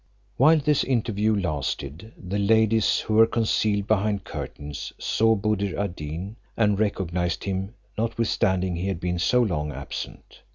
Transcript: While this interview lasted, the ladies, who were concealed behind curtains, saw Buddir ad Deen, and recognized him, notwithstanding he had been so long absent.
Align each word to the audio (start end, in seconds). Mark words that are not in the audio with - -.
While 0.37 0.57
this 0.57 0.83
interview 0.83 1.35
lasted, 1.39 2.11
the 2.17 2.39
ladies, 2.39 3.01
who 3.01 3.13
were 3.13 3.27
concealed 3.27 3.85
behind 3.85 4.23
curtains, 4.23 4.91
saw 4.97 5.35
Buddir 5.35 5.77
ad 5.77 5.95
Deen, 5.95 6.37
and 6.57 6.79
recognized 6.79 7.43
him, 7.43 7.75
notwithstanding 7.95 8.75
he 8.77 8.87
had 8.87 8.99
been 8.99 9.19
so 9.19 9.43
long 9.43 9.71
absent. 9.71 10.39